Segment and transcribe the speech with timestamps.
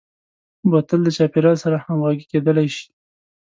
[0.69, 2.87] بوتل د چاپیریال سره همغږي کېدلای شي.